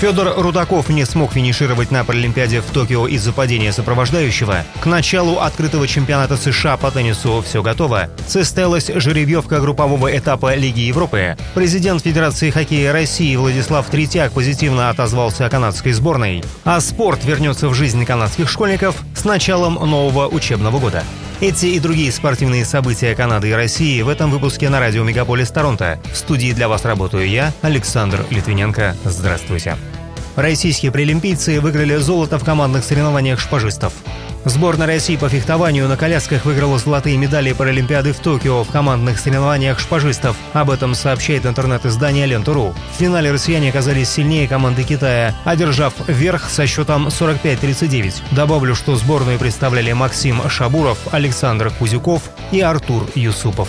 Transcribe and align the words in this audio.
Федор 0.00 0.32
Рудаков 0.36 0.90
не 0.90 1.04
смог 1.04 1.32
финишировать 1.32 1.90
на 1.90 2.04
Паралимпиаде 2.04 2.60
в 2.60 2.66
Токио 2.66 3.08
из-за 3.08 3.32
падения 3.32 3.72
сопровождающего. 3.72 4.64
К 4.80 4.86
началу 4.86 5.40
открытого 5.40 5.88
чемпионата 5.88 6.36
США 6.36 6.76
по 6.76 6.92
теннису 6.92 7.42
все 7.44 7.64
готово. 7.64 8.08
Состоялась 8.28 8.92
жеребьевка 8.94 9.58
группового 9.58 10.16
этапа 10.16 10.54
Лиги 10.54 10.82
Европы. 10.82 11.36
Президент 11.54 12.04
Федерации 12.04 12.50
хоккея 12.50 12.92
России 12.92 13.34
Владислав 13.34 13.90
Третьяк 13.90 14.30
позитивно 14.30 14.88
отозвался 14.88 15.46
о 15.46 15.50
канадской 15.50 15.90
сборной. 15.90 16.44
А 16.62 16.80
спорт 16.80 17.24
вернется 17.24 17.68
в 17.68 17.74
жизнь 17.74 18.04
канадских 18.06 18.48
школьников 18.48 18.94
с 19.16 19.24
началом 19.24 19.74
нового 19.74 20.28
учебного 20.28 20.78
года. 20.78 21.02
Эти 21.40 21.66
и 21.66 21.78
другие 21.78 22.10
спортивные 22.10 22.64
события 22.64 23.14
Канады 23.14 23.50
и 23.50 23.52
России 23.52 24.02
в 24.02 24.08
этом 24.08 24.32
выпуске 24.32 24.68
на 24.70 24.80
радио 24.80 25.04
Мегаполис 25.04 25.52
Торонто. 25.52 26.00
В 26.12 26.16
студии 26.16 26.50
для 26.50 26.66
вас 26.68 26.84
работаю 26.84 27.28
я, 27.28 27.52
Александр 27.62 28.26
Литвиненко. 28.28 28.96
Здравствуйте. 29.04 29.76
Российские 30.34 30.90
пролимпийцы 30.90 31.60
выиграли 31.60 31.94
золото 31.94 32.40
в 32.40 32.44
командных 32.44 32.82
соревнованиях 32.82 33.38
шпажистов. 33.38 33.92
Сборная 34.44 34.86
России 34.86 35.16
по 35.16 35.28
фехтованию 35.28 35.88
на 35.88 35.96
колясках 35.96 36.44
выиграла 36.44 36.78
золотые 36.78 37.16
медали 37.16 37.52
Паралимпиады 37.52 38.12
в 38.12 38.18
Токио 38.20 38.62
в 38.64 38.70
командных 38.70 39.18
соревнованиях 39.18 39.78
шпажистов. 39.78 40.36
Об 40.52 40.70
этом 40.70 40.94
сообщает 40.94 41.44
интернет-издание 41.44 42.26
Лента.ру. 42.26 42.74
В 42.94 42.98
финале 42.98 43.32
россияне 43.32 43.70
оказались 43.70 44.08
сильнее 44.08 44.48
команды 44.48 44.84
Китая, 44.84 45.34
одержав 45.44 45.94
верх 46.06 46.48
со 46.48 46.66
счетом 46.66 47.08
45-39. 47.08 48.22
Добавлю, 48.30 48.74
что 48.74 48.96
сборную 48.96 49.38
представляли 49.38 49.92
Максим 49.92 50.48
Шабуров, 50.48 50.98
Александр 51.12 51.70
Кузюков 51.70 52.22
и 52.52 52.60
Артур 52.60 53.06
Юсупов. 53.14 53.68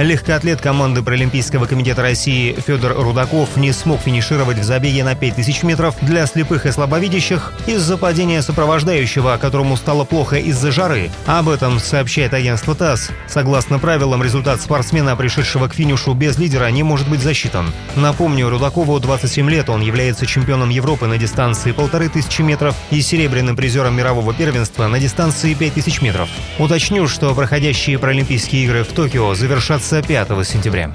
Легкоатлет 0.00 0.62
команды 0.62 1.02
Паралимпийского 1.02 1.66
комитета 1.66 2.00
России 2.00 2.56
Федор 2.66 2.94
Рудаков 2.94 3.58
не 3.58 3.70
смог 3.70 4.00
финишировать 4.00 4.56
в 4.56 4.62
забеге 4.62 5.04
на 5.04 5.14
5000 5.14 5.62
метров 5.64 5.94
для 6.00 6.26
слепых 6.26 6.64
и 6.64 6.70
слабовидящих 6.70 7.52
из-за 7.66 7.98
падения 7.98 8.40
сопровождающего, 8.40 9.36
которому 9.38 9.76
стало 9.76 10.04
плохо 10.04 10.36
из-за 10.36 10.72
жары. 10.72 11.10
Об 11.26 11.50
этом 11.50 11.78
сообщает 11.78 12.32
агентство 12.32 12.74
ТАСС. 12.74 13.10
Согласно 13.28 13.78
правилам, 13.78 14.22
результат 14.22 14.62
спортсмена, 14.62 15.16
пришедшего 15.16 15.68
к 15.68 15.74
финишу 15.74 16.14
без 16.14 16.38
лидера, 16.38 16.70
не 16.70 16.82
может 16.82 17.06
быть 17.06 17.20
засчитан. 17.20 17.70
Напомню, 17.94 18.48
Рудакову 18.48 18.98
27 18.98 19.50
лет, 19.50 19.68
он 19.68 19.82
является 19.82 20.24
чемпионом 20.24 20.70
Европы 20.70 21.08
на 21.08 21.18
дистанции 21.18 21.72
1500 21.72 22.38
метров 22.38 22.74
и 22.90 23.02
серебряным 23.02 23.54
призером 23.54 23.98
мирового 23.98 24.32
первенства 24.32 24.86
на 24.88 24.98
дистанции 24.98 25.52
5000 25.52 26.00
метров. 26.00 26.30
Уточню, 26.58 27.06
что 27.06 27.34
проходящие 27.34 27.98
Паралимпийские 27.98 28.64
игры 28.64 28.82
в 28.82 28.88
Токио 28.88 29.34
завершатся 29.34 29.89
5 29.90 30.46
сентября 30.46 30.92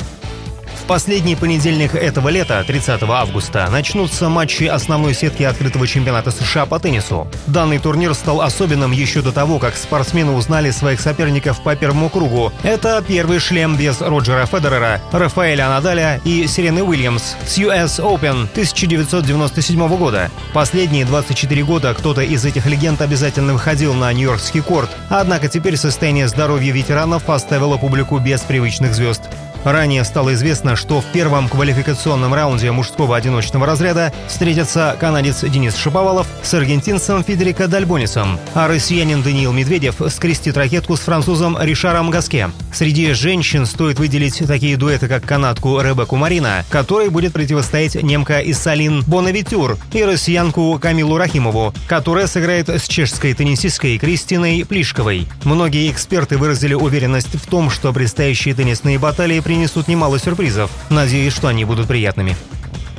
последний 0.86 1.36
понедельник 1.36 1.96
этого 1.96 2.30
лета, 2.30 2.64
30 2.66 3.04
августа, 3.04 3.68
начнутся 3.72 4.30
матчи 4.30 4.66
основной 4.66 5.14
сетки 5.14 5.44
открытого 5.44 5.88
чемпионата 5.88 6.32
США 6.32 6.66
по 6.66 6.80
теннису. 6.80 7.28
Данный 7.48 7.80
турнир 7.80 8.14
стал 8.14 8.42
особенным 8.42 8.92
еще 8.92 9.22
до 9.22 9.32
того, 9.32 9.60
как 9.60 9.76
спортсмены 9.76 10.32
узнали 10.32 10.72
своих 10.72 11.02
соперников 11.02 11.62
по 11.62 11.76
первому 11.76 12.10
кругу. 12.10 12.52
Это 12.64 13.04
первый 13.06 13.40
шлем 13.40 13.76
без 13.76 14.02
Роджера 14.02 14.46
Федерера, 14.46 15.02
Рафаэля 15.12 15.70
Надаля 15.70 16.22
и 16.24 16.48
Сирены 16.48 16.84
Уильямс 16.84 17.36
с 17.46 17.58
US 17.58 18.00
Open 18.00 18.44
1997 18.52 19.98
года. 19.98 20.32
Последние 20.54 21.06
24 21.06 21.64
года 21.64 21.94
кто-то 21.94 22.22
из 22.22 22.46
этих 22.46 22.66
легенд 22.66 23.02
обязательно 23.02 23.54
выходил 23.54 23.94
на 23.94 24.12
Нью-Йоркский 24.14 24.62
корт, 24.62 24.90
однако 25.10 25.48
теперь 25.48 25.78
состояние 25.78 26.28
здоровья 26.28 26.72
ветеранов 26.72 27.24
поставило 27.24 27.78
публику 27.78 28.20
без 28.20 28.42
привычных 28.42 28.94
звезд. 28.94 29.22
Ранее 29.66 30.04
стало 30.04 30.36
известно, 30.36 30.76
что 30.76 31.02
в 31.02 31.06
первом 31.06 31.50
квалификационном 31.50 32.36
раунде 32.36 32.72
мужского 32.72 33.18
одиночного 33.18 33.66
разряда 33.66 34.14
встретятся 34.28 34.96
канадец 35.00 35.42
Денис 35.42 35.76
Шаповалов 35.76 36.28
с 36.44 36.54
аргентинцем 36.54 37.24
Федерико 37.24 37.68
Дальбонисом, 37.68 38.40
а 38.54 38.68
россиянин 38.68 39.24
Даниил 39.24 39.52
Медведев 39.54 39.96
скрестит 40.10 40.56
ракетку 40.56 40.96
с 40.96 41.00
французом 41.00 41.58
Ришаром 41.60 42.12
Гаске. 42.12 42.52
Среди 42.72 43.14
женщин 43.14 43.66
стоит 43.66 43.98
выделить 43.98 44.44
такие 44.46 44.78
дуэты, 44.78 45.08
как 45.08 45.24
канадку 45.26 45.82
Ребекку 45.82 46.16
Марина, 46.16 46.64
которой 46.70 47.10
будет 47.10 47.34
противостоять 47.34 47.96
немка 47.96 48.42
Иссалин 48.42 49.02
Бонавитюр 49.08 49.80
и 49.94 50.04
россиянку 50.04 50.78
Камилу 50.80 51.18
Рахимову, 51.18 51.74
которая 51.88 52.28
сыграет 52.28 52.70
с 52.70 52.88
чешской 52.88 53.34
теннисисткой 53.34 53.98
Кристиной 53.98 54.64
Плишковой. 54.64 55.28
Многие 55.44 55.90
эксперты 55.90 56.38
выразили 56.38 56.76
уверенность 56.76 57.34
в 57.34 57.48
том, 57.48 57.72
что 57.72 57.92
предстоящие 57.92 58.54
теннисные 58.54 59.00
баталии 59.00 59.40
при 59.40 59.55
принесут 59.56 59.88
немало 59.88 60.20
сюрпризов. 60.20 60.70
Надеюсь, 60.90 61.32
что 61.32 61.48
они 61.48 61.64
будут 61.64 61.88
приятными 61.88 62.36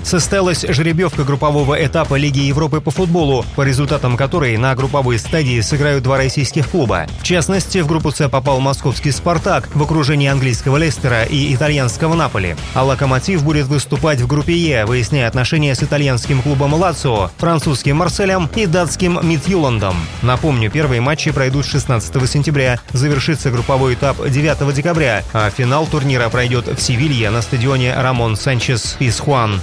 состоялась 0.07 0.65
жеребьевка 0.67 1.25
группового 1.25 1.75
этапа 1.85 2.15
Лиги 2.15 2.41
Европы 2.41 2.81
по 2.81 2.91
футболу, 2.91 3.45
по 3.57 3.63
результатам 3.63 4.17
которой 4.17 4.57
на 4.57 4.75
групповой 4.75 5.19
стадии 5.19 5.61
сыграют 5.61 6.05
два 6.05 6.17
российских 6.17 6.69
клуба. 6.69 7.07
В 7.21 7.25
частности, 7.25 7.79
в 7.79 7.89
группу 7.89 8.13
С 8.13 8.29
попал 8.29 8.61
московский 8.61 9.11
«Спартак» 9.11 9.69
в 9.75 9.83
окружении 9.83 10.29
английского 10.29 10.77
«Лестера» 10.77 11.25
и 11.25 11.55
итальянского 11.55 12.15
«Наполи». 12.15 12.57
А 12.75 12.85
«Локомотив» 12.85 13.43
будет 13.43 13.67
выступать 13.67 14.21
в 14.21 14.27
группе 14.27 14.55
Е, 14.55 14.87
выясняя 14.87 15.27
отношения 15.27 15.75
с 15.75 15.83
итальянским 15.83 16.41
клубом 16.41 16.75
«Лацио», 16.75 17.31
французским 17.39 17.97
«Марселем» 17.97 18.49
и 18.55 18.67
датским 18.67 19.19
«Мидьюландом». 19.23 19.97
Напомню, 20.23 20.71
первые 20.71 21.01
матчи 21.01 21.33
пройдут 21.33 21.67
16 21.67 22.31
сентября, 22.31 22.79
завершится 22.93 23.51
групповой 23.51 23.95
этап 23.95 24.17
9 24.25 24.75
декабря, 24.75 25.25
а 25.33 25.51
финал 25.51 25.87
турнира 25.87 26.29
пройдет 26.29 26.67
в 26.67 26.81
Севилье 26.81 27.31
на 27.31 27.43
стадионе 27.43 27.95
Рамон 27.95 28.37
Санчес 28.37 28.97
из 29.01 29.19
Хуан. 29.19 29.61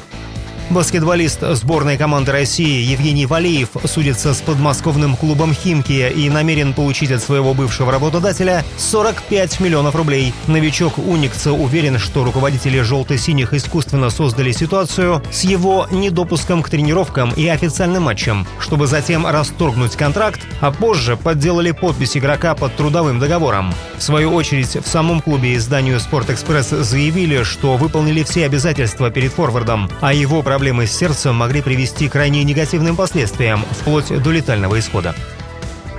Баскетболист 0.69 1.41
сборной 1.51 1.97
команды 1.97 2.31
России 2.31 2.81
Евгений 2.81 3.25
Валиев 3.25 3.69
судится 3.85 4.34
с 4.34 4.41
подмосковным 4.41 5.16
клубом 5.16 5.53
«Химки» 5.53 6.09
и 6.09 6.29
намерен 6.29 6.74
получить 6.74 7.12
от 7.12 7.22
своего 7.22 7.53
бывшего 7.53 7.91
работодателя 7.91 8.63
45 8.78 9.59
миллионов 9.59 9.96
рублей. 9.96 10.34
Новичок 10.47 10.97
Уникса 10.97 11.51
уверен, 11.51 12.00
что 12.00 12.24
руководители 12.24 12.79
«желто-синих» 12.81 13.53
искусственно 13.53 14.09
создали 14.09 14.51
ситуацию 14.51 15.22
с 15.31 15.44
его 15.44 15.88
недопуском 15.91 16.63
к 16.63 16.69
тренировкам 16.69 17.31
и 17.31 17.47
официальным 17.47 18.03
матчам, 18.03 18.47
чтобы 18.59 18.88
затем 18.88 19.28
расторгнуть 19.28 19.95
контракт, 19.95 20.41
а 20.62 20.72
позже 20.72 21.18
подделали 21.18 21.72
подпись 21.72 22.18
игрока 22.18 22.56
под 22.56 22.75
трудовым 22.75 23.19
договором. 23.19 23.74
В 23.97 24.01
свою 24.01 24.34
очередь, 24.34 24.75
в 24.75 24.88
самом 24.88 25.22
клубе 25.22 25.56
изданию 25.56 26.00
«Спортэкспресс» 26.00 26.69
заявили, 26.69 27.44
что 27.44 27.78
выполнили 27.78 28.24
все 28.24 28.45
обязательства 28.45 29.12
перед 29.12 29.31
форвардом, 29.31 29.90
а 30.01 30.13
его 30.13 30.41
проблемы 30.53 30.86
с 30.86 30.96
сердцем 30.96 31.34
могли 31.34 31.64
привести 31.64 32.08
к 32.08 32.12
крайне 32.12 32.44
негативным 32.44 32.96
последствиям, 32.96 33.66
вплоть 33.72 34.09
до 34.22 34.30
летального 34.30 34.78
исхода. 34.78 35.16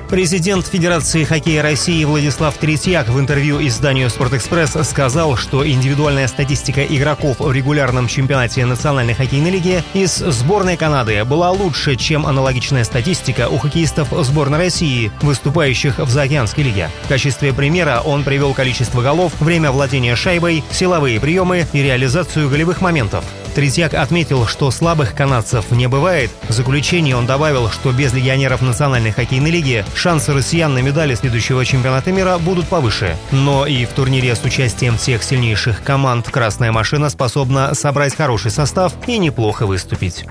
Президент 0.08 0.64
Федерации 0.64 1.24
хоккея 1.24 1.60
России 1.60 2.04
Владислав 2.04 2.56
Третьяк 2.56 3.08
в 3.08 3.18
интервью 3.18 3.58
изданию 3.66 4.08
«Спортэкспресс» 4.08 4.76
сказал, 4.84 5.36
что 5.36 5.68
индивидуальная 5.68 6.28
статистика 6.28 6.84
игроков 6.84 7.40
в 7.40 7.50
регулярном 7.50 8.06
чемпионате 8.06 8.64
Национальной 8.64 9.14
хоккейной 9.14 9.50
лиги 9.50 9.82
из 9.92 10.18
сборной 10.18 10.76
Канады 10.76 11.24
была 11.24 11.50
лучше, 11.50 11.96
чем 11.96 12.24
аналогичная 12.24 12.84
статистика 12.84 13.48
у 13.48 13.58
хоккеистов 13.58 14.10
сборной 14.24 14.58
России, 14.58 15.10
выступающих 15.20 15.98
в 15.98 16.08
Заокеанской 16.08 16.62
лиге. 16.62 16.90
В 17.06 17.08
качестве 17.08 17.52
примера 17.52 18.02
он 18.04 18.22
привел 18.22 18.54
количество 18.54 19.02
голов, 19.02 19.32
время 19.40 19.72
владения 19.72 20.14
шайбой, 20.14 20.62
силовые 20.70 21.18
приемы 21.18 21.66
и 21.72 21.82
реализацию 21.82 22.48
голевых 22.48 22.80
моментов. 22.80 23.24
Третьяк 23.54 23.94
отметил, 23.94 24.46
что 24.46 24.70
слабых 24.72 25.14
канадцев 25.14 25.70
не 25.70 25.86
бывает. 25.86 26.30
В 26.48 26.52
заключении 26.52 27.12
он 27.12 27.24
добавил, 27.24 27.70
что 27.70 27.92
без 27.92 28.12
легионеров 28.12 28.62
Национальной 28.62 29.12
хоккейной 29.12 29.50
лиги 29.50 29.84
шансы 29.94 30.32
россиян 30.32 30.74
на 30.74 30.80
медали 30.80 31.14
следующего 31.14 31.64
чемпионата 31.64 32.10
мира 32.10 32.38
будут 32.38 32.66
повыше. 32.66 33.16
Но 33.30 33.64
и 33.64 33.84
в 33.84 33.90
турнире 33.90 34.34
с 34.34 34.42
участием 34.44 34.98
всех 34.98 35.22
сильнейших 35.22 35.82
команд 35.82 36.28
«Красная 36.28 36.72
машина» 36.72 37.10
способна 37.10 37.74
собрать 37.74 38.16
хороший 38.16 38.50
состав 38.50 38.92
и 39.06 39.18
неплохо 39.18 39.66
выступить. 39.66 40.24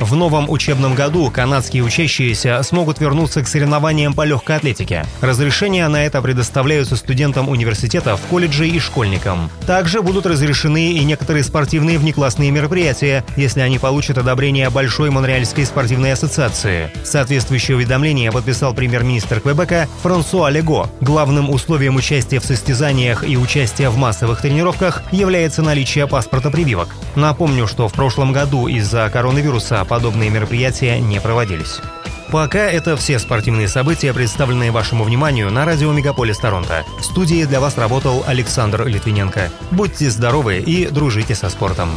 В 0.00 0.14
новом 0.14 0.48
учебном 0.48 0.94
году 0.94 1.28
канадские 1.28 1.82
учащиеся 1.82 2.62
смогут 2.62 3.00
вернуться 3.00 3.42
к 3.42 3.48
соревнованиям 3.48 4.14
по 4.14 4.24
легкой 4.24 4.56
атлетике. 4.56 5.04
Разрешения 5.20 5.88
на 5.88 6.04
это 6.04 6.22
предоставляются 6.22 6.94
студентам 6.94 7.48
университетов, 7.48 8.20
колледжей 8.30 8.70
и 8.70 8.78
школьникам. 8.78 9.50
Также 9.66 10.00
будут 10.00 10.26
разрешены 10.26 10.92
и 10.92 11.04
некоторые 11.04 11.42
спортивные 11.42 11.98
внеклассные 11.98 12.52
мероприятия, 12.52 13.24
если 13.36 13.60
они 13.60 13.80
получат 13.80 14.18
одобрение 14.18 14.70
Большой 14.70 15.10
Монреальской 15.10 15.66
спортивной 15.66 16.12
ассоциации. 16.12 16.90
Соответствующее 17.02 17.76
уведомление 17.76 18.30
подписал 18.30 18.74
премьер-министр 18.74 19.40
Квебека 19.40 19.88
Франсуа 20.02 20.48
Лего. 20.50 20.88
Главным 21.00 21.50
условием 21.50 21.96
участия 21.96 22.38
в 22.38 22.44
состязаниях 22.44 23.28
и 23.28 23.36
участия 23.36 23.88
в 23.88 23.96
массовых 23.96 24.42
тренировках 24.42 25.02
является 25.10 25.62
наличие 25.62 26.06
паспорта 26.06 26.50
прививок. 26.50 26.88
Напомню, 27.16 27.66
что 27.66 27.88
в 27.88 27.92
прошлом 27.92 28.32
году 28.32 28.68
из-за 28.68 29.10
коронавируса 29.12 29.84
подобные 29.88 30.30
мероприятия 30.30 31.00
не 31.00 31.20
проводились. 31.20 31.80
Пока 32.30 32.70
это 32.70 32.96
все 32.96 33.18
спортивные 33.18 33.68
события, 33.68 34.12
представленные 34.12 34.70
вашему 34.70 35.02
вниманию 35.02 35.50
на 35.50 35.64
радио 35.64 35.90
Мегаполис 35.92 36.38
Торонто. 36.38 36.84
В 37.00 37.04
студии 37.04 37.44
для 37.44 37.58
вас 37.58 37.78
работал 37.78 38.22
Александр 38.26 38.86
Литвиненко. 38.86 39.50
Будьте 39.70 40.10
здоровы 40.10 40.58
и 40.58 40.86
дружите 40.86 41.34
со 41.34 41.48
спортом. 41.48 41.88